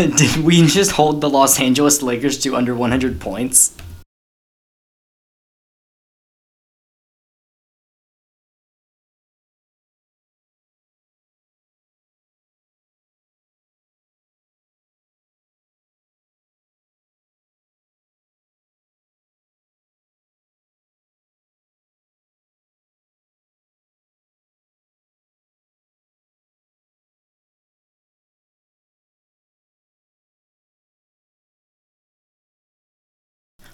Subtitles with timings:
[0.16, 3.76] Did we just hold the Los Angeles Lakers to under 100 points?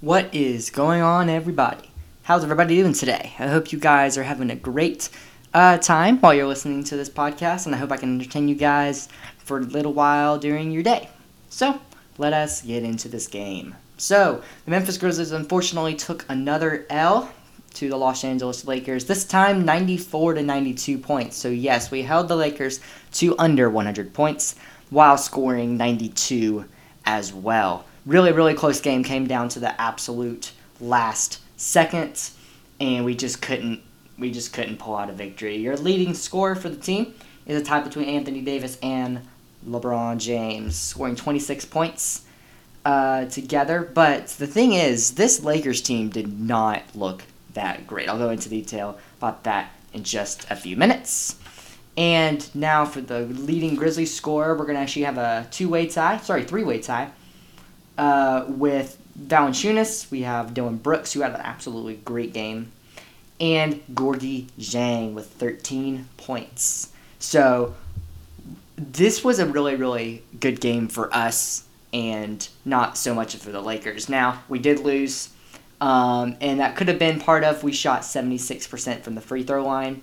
[0.00, 1.90] What is going on, everybody?
[2.22, 3.32] How's everybody doing today?
[3.36, 5.08] I hope you guys are having a great
[5.52, 8.54] uh, time while you're listening to this podcast, and I hope I can entertain you
[8.54, 11.08] guys for a little while during your day.
[11.48, 11.80] So,
[12.16, 13.74] let us get into this game.
[13.96, 17.32] So, the Memphis Grizzlies unfortunately took another L
[17.74, 19.06] to the Los Angeles Lakers.
[19.06, 21.36] This time 94 to 92 points.
[21.36, 22.78] So, yes, we held the Lakers
[23.14, 24.54] to under 100 points
[24.90, 26.66] while scoring 92
[27.04, 32.36] as well really, really close game came down to the absolute last seconds,
[32.80, 33.82] and we just couldn't
[34.18, 35.56] we just couldn't pull out a victory.
[35.56, 37.14] Your leading scorer for the team
[37.46, 39.20] is a tie between Anthony Davis and
[39.64, 42.24] LeBron James, scoring 26 points
[42.84, 43.88] uh, together.
[43.94, 47.22] But the thing is, this Lakers team did not look
[47.54, 48.08] that great.
[48.08, 51.38] I'll go into detail about that in just a few minutes.
[51.96, 55.86] And now for the leading Grizzlies scorer, we're going to actually have a two way
[55.86, 57.10] tie, sorry, three way tie
[57.98, 62.72] uh, with Valanciunas, we have Dillon Brooks, who had an absolutely great game,
[63.40, 66.92] and Gorgui Dieng with 13 points.
[67.18, 67.74] So
[68.76, 73.60] this was a really, really good game for us and not so much for the
[73.60, 74.08] Lakers.
[74.08, 75.30] Now, we did lose,
[75.80, 79.64] um, and that could have been part of we shot 76% from the free throw
[79.64, 80.02] line,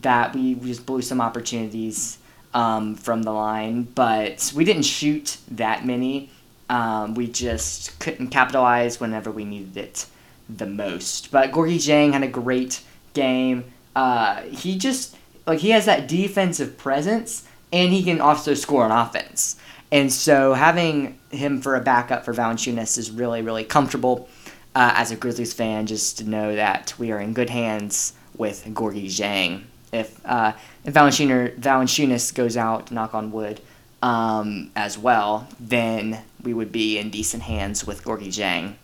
[0.00, 2.18] that we just blew some opportunities
[2.54, 6.30] um, from the line, but we didn't shoot that many.
[6.72, 10.06] Um, we just couldn't capitalize whenever we needed it
[10.48, 11.30] the most.
[11.30, 12.80] But Gorgui Dieng had a great
[13.12, 13.64] game.
[13.94, 15.14] Uh, he just
[15.46, 19.56] like he has that defensive presence, and he can also score on offense.
[19.90, 24.30] And so having him for a backup for Valanciunas is really really comfortable
[24.74, 28.64] uh, as a Grizzlies fan, just to know that we are in good hands with
[28.68, 29.64] Gorgui Dieng.
[29.92, 30.54] If uh,
[30.86, 33.60] if Valanciunas goes out, knock on wood,
[34.02, 38.74] um, as well, then we would be in decent hands with Gorgui Dieng.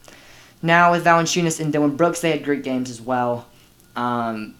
[0.62, 3.46] Now with Valanciunas and Dillon Brooks, they had great games as well.
[3.94, 4.54] Um,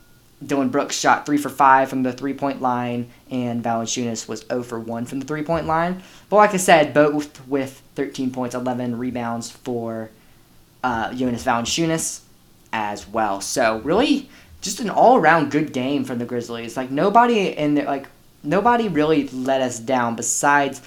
[0.45, 4.63] Dillon Brooks shot three for five from the three point line, and Valanciunas was 0
[4.63, 6.03] for 1 from the three point line.
[6.29, 10.11] But like I said, both with 13 points, 11 rebounds for
[10.85, 12.21] uh, Jonas Valanciunas
[12.73, 13.41] as well.
[13.41, 14.29] So really,
[14.61, 16.77] just an all around good game from the Grizzlies.
[16.77, 18.09] Like nobody in there, like
[18.43, 20.81] nobody really let us down besides,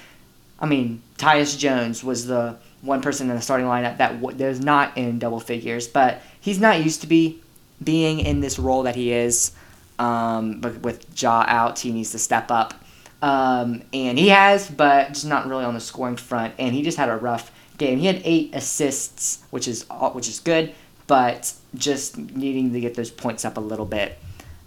[0.60, 4.98] I mean, Tyus Jones was the one person in the starting lineup that was not
[4.98, 7.40] in double figures, but he's not used to be
[7.84, 9.52] being in this role that he is.
[10.00, 12.74] Um, but with Ja out, he needs to step up.
[13.22, 16.56] Um, and he has, but just not really on the scoring front.
[16.58, 18.00] And he just had a rough game.
[18.00, 20.74] He had eight assists, which is which is good,
[21.06, 24.18] but just needing to get those points up a little bit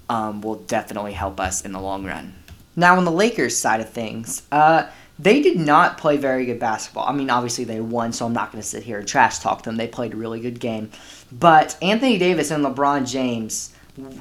[0.08, 2.32] um, will definitely help us in the long run.
[2.76, 4.88] Now, on the Lakers side of things, uh,
[5.18, 7.06] they did not play very good basketball.
[7.06, 9.62] I mean, obviously they won, so I'm not going to sit here and trash talk
[9.62, 9.76] them.
[9.76, 10.90] They played a really good game.
[11.30, 13.72] But Anthony Davis and LeBron James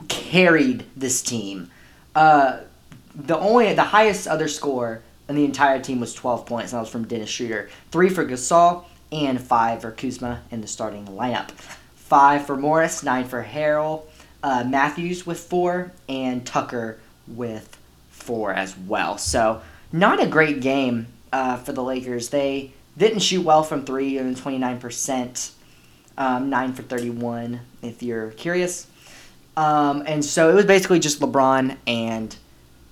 [0.07, 1.71] carried this team.
[2.15, 2.59] Uh,
[3.15, 6.81] the only the highest other score in the entire team was 12 points, and that
[6.81, 7.69] was from Dennis Schroeder.
[7.91, 11.51] Three for Gasol and five for Kuzma in the starting lineup.
[11.95, 14.03] Five for Morris, nine for Harrell,
[14.43, 17.77] uh, Matthews with four, and Tucker with
[18.09, 19.17] four as well.
[19.17, 19.61] So
[19.93, 22.29] not a great game uh, for the Lakers.
[22.29, 25.51] They didn't shoot well from three, even 29%,
[26.17, 28.87] um, 9 for 31, if you're curious.
[29.55, 32.35] Um, and so it was basically just LeBron and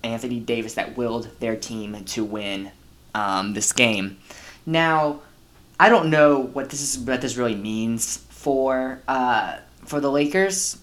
[0.03, 2.71] Anthony Davis that willed their team to win
[3.15, 4.17] um, this game.
[4.65, 5.21] Now,
[5.79, 10.77] I don't know what this is, what this really means for uh, for the Lakers.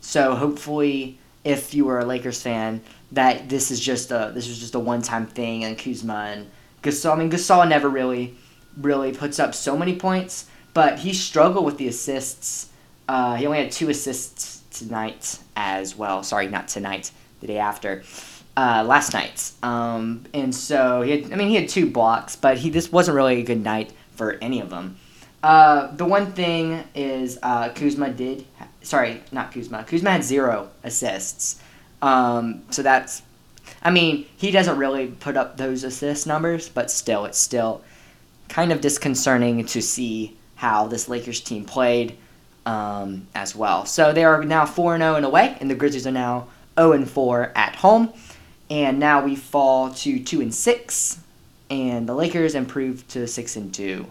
[0.00, 2.82] So hopefully, if you were a Lakers fan,
[3.12, 6.50] that this is just a this was just a one time thing and Kuzma and
[6.82, 7.12] Gasol.
[7.12, 8.36] I mean Gasol never really
[8.76, 12.70] really puts up so many points, but he struggled with the assists.
[13.08, 16.22] Uh, he only had two assists tonight as well.
[16.22, 17.10] Sorry, not tonight.
[17.40, 18.02] The day after.
[18.56, 19.52] Uh, last night.
[19.62, 23.16] Um, and so he had, I mean, he had two blocks, but he this wasn't
[23.16, 24.96] really a good night for any of them.
[25.42, 28.46] Uh, the one thing is uh, Kuzma did,
[28.82, 29.84] sorry, not Kuzma.
[29.84, 31.60] Kuzma had zero assists.
[32.02, 33.22] Um, so that's
[33.82, 37.82] I mean, he doesn't really put up those assist numbers, but still, it's still
[38.48, 42.16] kind of disconcerting to see how this Lakers team played
[42.64, 43.84] um, as well.
[43.84, 47.52] So they are now 4 0 in away, and the Grizzlies are now 0 4
[47.56, 48.12] at home.
[48.70, 51.18] And now we fall to 2 and 6,
[51.68, 54.06] and the Lakers improved to 6 and 2.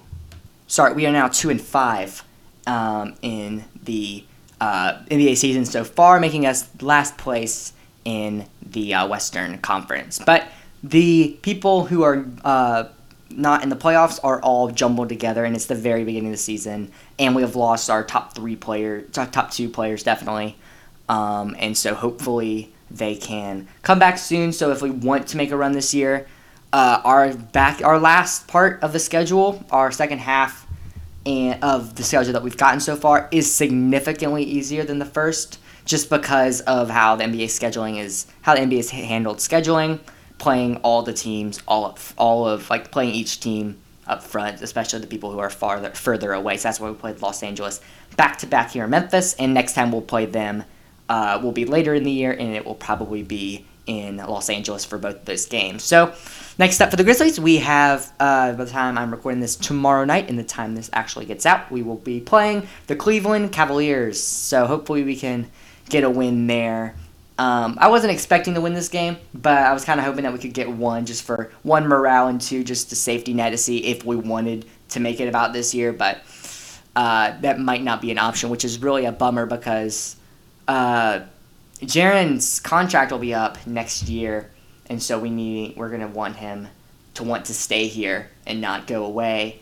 [0.67, 2.23] Sorry, we are now 2 and 5
[2.67, 4.25] um, in the
[4.59, 7.73] uh, NBA season so far, making us last place
[8.05, 10.19] in the uh, Western Conference.
[10.25, 10.47] But
[10.83, 12.85] the people who are uh,
[13.29, 16.37] not in the playoffs are all jumbled together, and it's the very beginning of the
[16.37, 20.57] season, and we have lost our top three players, top two players definitely,
[21.09, 24.51] um, and so hopefully they can come back soon.
[24.51, 26.27] So if we want to make a run this year,
[26.73, 30.67] uh, our back, our last part of the schedule, our second half,
[31.25, 35.59] and of the schedule that we've gotten so far is significantly easier than the first,
[35.85, 39.99] just because of how the NBA scheduling is, how the NBA has handled scheduling
[40.41, 44.99] playing all the teams, all of, all of like playing each team up front, especially
[44.99, 46.57] the people who are farther further away.
[46.57, 47.79] So that's why we played Los Angeles
[48.17, 50.63] back to back here in Memphis, and next time we'll play them
[51.07, 54.83] uh, will be later in the year, and it will probably be in Los Angeles
[54.83, 55.83] for both of those games.
[55.83, 56.13] So
[56.57, 60.05] next up for the Grizzlies, we have uh, by the time I'm recording this tomorrow
[60.05, 64.21] night, and the time this actually gets out, we will be playing the Cleveland Cavaliers.
[64.21, 65.51] So hopefully we can
[65.91, 66.95] get a win there.
[67.37, 70.33] Um, I wasn't expecting to win this game, but I was kind of hoping that
[70.33, 73.57] we could get one just for one morale and two just a safety net to
[73.57, 75.91] see if we wanted to make it about this year.
[75.91, 76.21] But
[76.95, 80.15] uh, that might not be an option, which is really a bummer because
[80.67, 81.21] uh,
[81.79, 84.51] Jaren's contract will be up next year,
[84.89, 86.67] and so we need we're gonna want him
[87.15, 89.61] to want to stay here and not go away.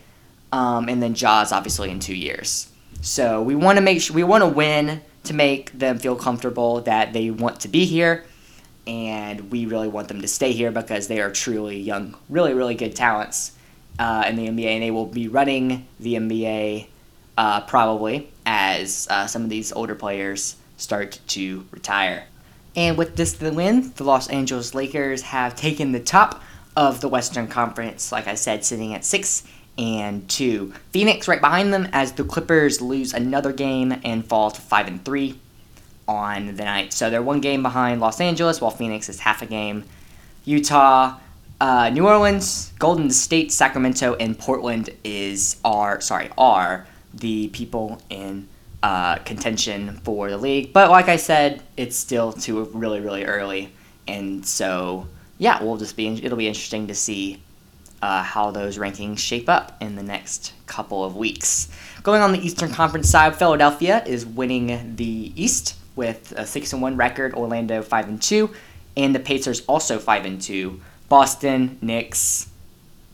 [0.52, 4.24] Um, and then Ja's obviously in two years, so we want to make sure we
[4.24, 8.24] want to win to make them feel comfortable that they want to be here
[8.86, 12.74] and we really want them to stay here because they are truly young, really, really
[12.74, 13.52] good talents
[13.98, 16.88] uh, in the NBA, and they will be running the NBA
[17.38, 22.24] uh, probably as uh, some of these older players start to retire.
[22.74, 26.42] And with this the win, the Los Angeles Lakers have taken the top
[26.76, 29.44] of the Western Conference, like I said, sitting at six
[29.80, 30.74] and two.
[30.90, 35.02] Phoenix right behind them as the Clippers lose another game and fall to five and
[35.02, 35.40] three
[36.06, 36.92] on the night.
[36.92, 39.84] So they're one game behind Los Angeles, while Phoenix is half a game.
[40.44, 41.16] Utah,
[41.62, 48.48] uh, New Orleans, Golden State, Sacramento, and Portland is are sorry are the people in
[48.82, 50.74] uh, contention for the league.
[50.74, 53.72] But like I said, it's still too really really early,
[54.06, 57.40] and so yeah, we'll just be it'll be interesting to see
[58.02, 61.68] uh, how those rankings shape up in the next couple of weeks.
[62.02, 66.80] Going on the Eastern Conference side, Philadelphia is winning the East with a six and
[66.80, 67.34] one record.
[67.34, 68.50] Orlando five and two,
[68.96, 70.80] and the Pacers also five and two.
[71.08, 72.48] Boston, Knicks,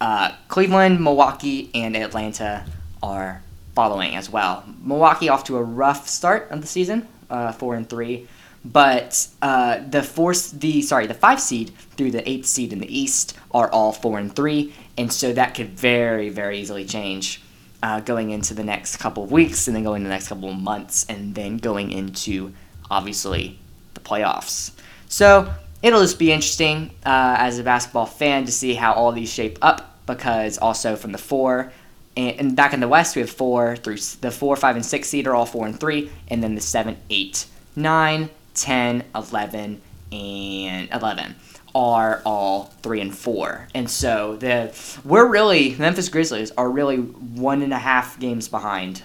[0.00, 2.66] uh, Cleveland, Milwaukee, and Atlanta
[3.02, 3.42] are
[3.74, 4.64] following as well.
[4.82, 8.28] Milwaukee off to a rough start of the season, uh, four and three,
[8.72, 12.98] but uh, the four, the sorry, the five seed through the eighth seed in the
[12.98, 17.42] East are all four and three, and so that could very, very easily change
[17.82, 20.48] uh, going into the next couple of weeks, and then going into the next couple
[20.48, 22.52] of months, and then going into
[22.90, 23.58] obviously
[23.94, 24.72] the playoffs.
[25.08, 25.52] So
[25.82, 29.58] it'll just be interesting uh, as a basketball fan to see how all these shape
[29.62, 31.72] up, because also from the four.
[32.16, 35.08] And, and back in the West, we have four through the four, five, and six
[35.08, 37.46] seed are all four and three, and then the seven, eight,
[37.76, 39.80] nine, 10, 11,
[40.12, 41.36] and 11
[41.76, 47.60] are all three and four, and so the we're really Memphis Grizzlies are really one
[47.60, 49.02] and a half games behind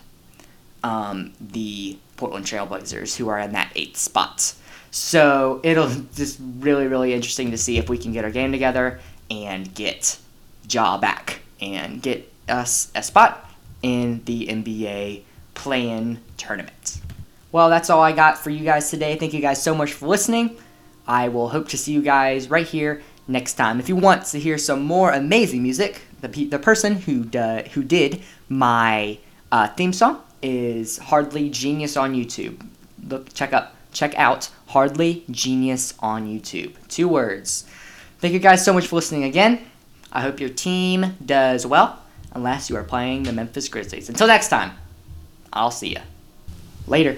[0.82, 4.54] um, the Portland Trailblazers, who are in that eighth spot.
[4.90, 9.02] So it'll just really really interesting to see if we can get our game together
[9.30, 10.18] and get
[10.70, 13.52] Ja back and get us a spot
[13.84, 15.24] in the NBA
[15.56, 17.02] play-in tournament.
[17.52, 19.18] Well, that's all I got for you guys today.
[19.18, 20.58] Thank you guys so much for listening.
[21.06, 23.80] I will hope to see you guys right here next time.
[23.80, 27.84] If you want to hear some more amazing music, the, the person who, uh, who
[27.84, 29.20] did my
[29.52, 32.66] uh, theme song is Hardly Genius on YouTube.
[33.08, 36.76] Look, check up, check out Hardly Genius on YouTube.
[36.88, 37.66] Two words.
[38.20, 39.60] Thank you guys so much for listening again.
[40.14, 42.02] I hope your team does well,
[42.34, 44.10] unless you are playing the Memphis Grizzlies.
[44.10, 44.72] Until next time,
[45.52, 46.02] I'll see you.
[46.88, 47.18] Later.